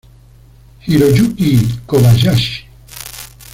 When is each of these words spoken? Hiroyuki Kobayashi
Hiroyuki 0.85 1.51
Kobayashi 1.87 2.55